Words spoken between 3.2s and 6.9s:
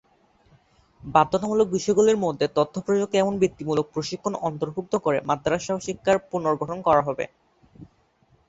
এবং বৃত্তিমূলক প্রশিক্ষণ অন্তর্ভুক্ত করে মাদ্রাসা শিক্ষার পুনর্গঠন